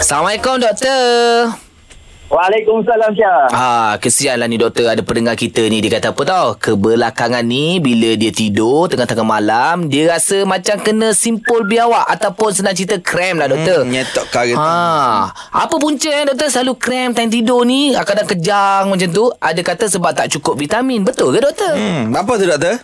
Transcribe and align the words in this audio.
Assalamualaikum 0.00 0.56
doktor. 0.56 1.52
Waalaikumsalam 2.32 3.12
Syah. 3.12 3.52
Ah, 3.52 3.92
kesianlah 4.00 4.48
ni 4.48 4.56
doktor 4.56 4.88
ada 4.88 5.04
pendengar 5.04 5.36
kita 5.36 5.60
ni 5.68 5.84
dia 5.84 5.92
kata 5.92 6.16
apa 6.16 6.22
tau? 6.24 6.46
Kebelakangan 6.56 7.44
ni 7.44 7.84
bila 7.84 8.16
dia 8.16 8.32
tidur 8.32 8.88
tengah-tengah 8.88 9.28
malam 9.28 9.92
dia 9.92 10.08
rasa 10.08 10.48
macam 10.48 10.80
kena 10.80 11.12
simpul 11.12 11.68
biawak 11.68 12.08
ataupun 12.16 12.48
senang 12.48 12.72
cerita 12.72 12.96
krem 12.96 13.44
lah 13.44 13.52
doktor. 13.52 13.84
Hmm, 13.84 13.92
nyetok 13.92 14.24
tu. 14.24 14.56
Ha, 14.56 14.72
apa 15.36 15.74
punca 15.76 16.08
eh 16.08 16.24
doktor 16.24 16.48
selalu 16.48 16.80
krem 16.80 17.12
time 17.12 17.28
tidur 17.28 17.68
ni 17.68 17.92
kadang 17.92 18.24
kejang 18.24 18.88
macam 18.88 19.08
tu? 19.12 19.28
Ada 19.36 19.60
kata 19.60 19.84
sebab 19.92 20.16
tak 20.16 20.32
cukup 20.32 20.56
vitamin. 20.56 21.04
Betul 21.04 21.36
ke 21.36 21.44
doktor? 21.44 21.76
Hmm, 21.76 22.08
apa 22.16 22.40
tu 22.40 22.48
doktor? 22.48 22.80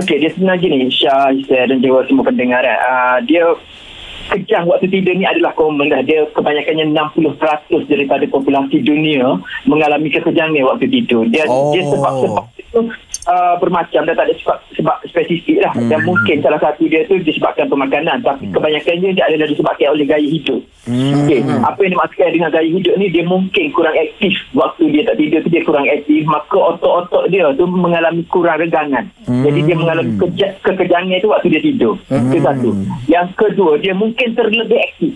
Okey, 0.00 0.16
dia 0.18 0.32
sebenarnya 0.32 0.64
gini, 0.64 0.90
Syah, 0.90 1.30
Isyah 1.30 1.70
dan 1.70 1.78
juga 1.78 2.08
semua 2.08 2.26
pendengar. 2.26 2.64
Uh, 2.64 3.22
dia 3.22 3.44
kejang 4.30 4.66
waktu 4.66 4.90
tidur 4.90 5.14
ni 5.14 5.24
adalah 5.24 5.54
common 5.54 5.90
dah. 5.90 6.02
Dia 6.02 6.26
kebanyakannya 6.34 6.92
60% 6.92 7.90
daripada 7.90 8.24
populasi 8.26 8.82
dunia 8.82 9.38
mengalami 9.64 10.08
kekejangan 10.10 10.66
waktu 10.66 10.86
tidur. 10.90 11.24
Dia, 11.30 11.46
Oh. 11.46 11.70
dia 11.72 11.82
sebab-sebab 11.86 12.44
itu 12.58 12.80
uh, 13.30 13.54
bermacam 13.62 14.02
dan 14.04 14.14
tak 14.14 14.26
ada 14.28 14.34
sebab, 14.36 14.58
sebab 14.86 15.02
spesifik 15.04 15.58
lah. 15.58 15.74
Dan 15.74 15.98
Hmm. 15.98 16.06
mungkin 16.06 16.38
salah 16.38 16.62
satu 16.62 16.86
dia 16.86 17.02
tu 17.02 17.18
disebabkan 17.18 17.66
pemakanan. 17.66 18.22
Tapi 18.22 18.46
kebanyakannya 18.48 19.10
dia 19.12 19.24
adalah 19.26 19.50
disebabkan 19.50 19.90
oleh 19.90 20.06
gaya 20.06 20.22
hidup. 20.22 20.62
Hmm. 20.86 21.26
Okey, 21.26 21.42
apa 21.42 21.78
yang 21.82 21.92
dimaksudkan 21.92 22.30
dengan 22.30 22.50
gaya 22.52 22.70
hidup 22.70 22.94
ni 22.94 23.06
dia 23.10 23.24
mungkin 23.26 23.64
kurang 23.74 23.96
aktif 23.96 24.30
waktu 24.54 24.82
dia 24.88 25.02
tak 25.02 25.18
tidur 25.18 25.42
tu 25.42 25.50
dia 25.50 25.62
kurang 25.64 25.82
aktif 25.84 26.22
maka 26.24 26.54
otot-otot 26.54 27.26
dia 27.26 27.50
tu 27.50 27.66
mengalami 27.66 28.22
kurang 28.24 28.56
regangan. 28.56 29.10
Jadi 29.26 29.58
dia 29.60 29.74
mengalami 29.74 30.14
keja- 30.16 30.54
kekejangan 30.62 31.18
tu 31.18 31.28
waktu 31.28 31.46
dia 31.50 31.60
tidur. 31.60 31.98
Itu 32.06 32.38
satu. 32.38 32.70
Yang 33.06 33.28
kedua 33.34 33.72
dia 33.76 33.90
mungkin 33.92 34.28
terlebih 34.32 34.78
aktif. 34.80 35.12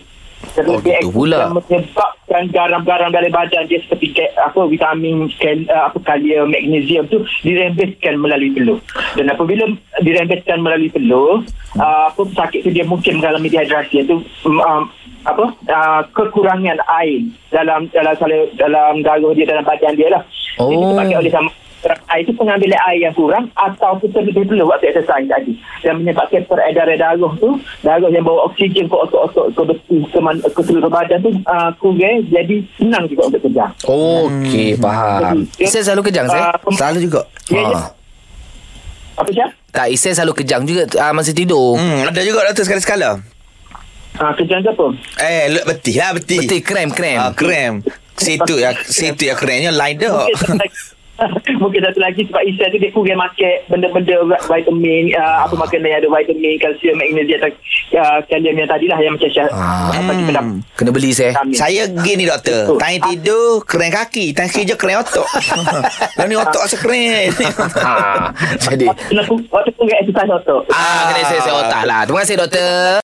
Terlebih 0.51 0.91
Oh, 0.91 0.99
aktif 0.99 1.15
pula. 1.15 1.37
dan 1.39 1.49
menyebabkan 1.53 1.83
garam-garam 2.31 3.11
dalam 3.11 3.35
badan 3.35 3.67
dia 3.67 3.83
seperti 3.83 4.15
apa 4.39 4.63
vitamin 4.71 5.27
kal, 5.43 5.59
uh, 5.67 5.91
apa 5.91 5.99
kalium 6.07 6.55
magnesium 6.55 7.11
tu 7.11 7.27
dirembeskan 7.43 8.23
melalui 8.23 8.55
telur. 8.55 8.79
Dan 9.19 9.35
apabila 9.35 9.67
dirembeskan 9.99 10.63
melalui 10.63 10.95
telur, 10.95 11.43
uh, 11.75 12.05
apa 12.15 12.23
sakit 12.23 12.63
tu 12.63 12.71
dia 12.71 12.87
mungkin 12.87 13.19
mengalami 13.19 13.51
dehidrasi 13.51 14.07
iaitu 14.07 14.23
um, 14.47 14.63
um, 14.63 14.83
apa 15.27 15.53
uh, 15.69 16.01
kekurangan 16.15 16.79
air 17.03 17.27
dalam 17.51 17.91
dalam 17.91 18.15
dalam, 18.55 18.95
darah 19.03 19.33
dia 19.35 19.51
dalam 19.51 19.67
badan 19.67 19.99
dia 19.99 20.09
lah. 20.15 20.23
Oh. 20.63 20.71
Jadi 20.71 20.77
disebabkan 20.87 21.19
oleh 21.19 21.33
sama 21.35 21.51
itu 22.21 22.37
pengambilan 22.37 22.77
air 22.93 23.09
yang 23.09 23.15
kurang 23.17 23.49
ataupun 23.57 24.13
terlebih 24.13 24.45
dulu 24.45 24.69
waktu 24.69 24.93
exercise 24.93 25.25
tadi 25.25 25.57
dan 25.81 25.97
menyebabkan 26.05 26.45
peredaran 26.45 27.01
darah 27.01 27.33
tu 27.41 27.57
darah 27.81 28.11
yang 28.13 28.21
bawa 28.21 28.53
oksigen 28.53 28.85
ke 28.85 28.97
otot-otot 28.97 29.49
ke 29.57 29.63
betis 29.65 30.05
ke, 30.13 30.19
man, 30.21 30.37
ke 30.37 30.61
seluruh 30.61 30.93
badan 30.93 31.25
tu 31.25 31.33
uh, 31.49 31.73
kurang 31.81 32.29
jadi 32.29 32.57
senang 32.77 33.09
juga 33.09 33.33
untuk 33.33 33.41
kejang 33.49 33.73
Okey, 33.89 34.77
faham. 34.77 35.49
Jadi, 35.57 35.65
Isai 35.65 35.81
selalu 35.81 36.13
kejang, 36.13 36.27
saya? 36.29 36.53
uh, 36.53 36.73
Selalu 36.77 36.99
juga. 37.09 37.21
ya, 37.49 37.61
ya. 37.65 37.81
Ha. 37.81 37.89
apa 39.21 39.31
Syah? 39.33 39.51
Tak, 39.71 39.87
Isai 39.89 40.13
selalu 40.13 40.33
kejang 40.45 40.63
juga 40.69 40.85
uh, 41.01 41.13
masa 41.17 41.33
tidur. 41.33 41.81
Hmm, 41.81 42.09
ada 42.09 42.21
juga 42.21 42.45
doktor 42.51 42.65
sekali-sekala. 42.69 43.21
Uh, 44.21 44.33
kejang 44.37 44.61
ke 44.61 44.71
apa? 44.75 44.87
Eh, 45.23 45.45
betul 45.65 45.95
lah, 45.97 46.11
betul. 46.13 46.45
Betul, 46.45 46.61
krem, 46.61 46.89
krem. 46.93 47.17
Ah, 47.17 47.33
krem. 47.33 47.81
Situ 48.21 48.61
ya, 48.61 48.77
situ 48.85 49.33
ya 49.33 49.33
kremnya 49.33 49.73
lain 49.73 49.97
dah. 49.97 50.29
Mungkin 51.61 51.81
satu 51.83 51.99
lagi- 51.99 52.25
sebab 52.25 52.43
Isya 52.43 52.67
tu 52.67 52.77
dia 52.77 52.91
kurang 52.91 53.19
makan 53.19 53.55
benda-benda 53.67 54.15
vitamin 54.47 55.13
uh, 55.13 55.45
apa 55.45 55.55
makanan 55.55 55.87
yang 55.87 55.99
ada 55.99 56.09
vitamin 56.11 56.55
kalsium 56.57 56.95
magnesium 56.95 57.39
atau 57.39 57.51
uh, 57.95 58.19
kalium 58.27 58.55
yang 58.55 58.67
tadilah 58.67 58.99
yang 58.99 59.15
macam 59.15 59.31
Syah 59.31 59.49
Ah. 59.51 59.91
apa 59.91 60.13
dalam 60.23 60.47
Kena 60.73 60.91
beli, 60.91 61.11
saya. 61.11 61.33
vitamin. 61.33 61.55
Saya 61.55 61.83
gini 61.99 62.25
doktor, 62.25 62.61
Betul. 62.67 62.79
time 62.79 63.01
tidur 63.05 63.49
krem 63.63 63.91
kaki, 63.91 64.33
time 64.33 64.49
kerja 64.49 64.75
krem 64.75 64.97
otot. 64.97 65.27
Lalu 66.17 66.27
ni 66.27 66.37
otot 66.37 66.61
rasa 66.61 66.77
krem. 66.77 67.29
ha. 67.77 67.95
Jadi, 68.65 68.87
Waktu 69.47 69.71
kurang 69.73 69.99
exercise 69.99 70.33
otot 70.33 70.63
ah, 70.71 71.11
kena 71.11 71.23
saya 71.27 71.53
otak 71.55 71.83
lah. 71.85 72.01
Terima 72.03 72.21
kasih, 72.21 72.37
doktor. 72.39 72.97